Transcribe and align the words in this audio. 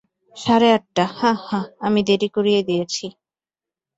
সাড়ে 0.35 0.67
আটটা– 0.73 1.05
হাঁ 1.17 1.35
হাঁ, 1.47 1.65
আমি 1.79 1.99
দেরি 2.03 2.27
করিয়ে 2.35 2.61
দিয়েছি। 2.63 3.05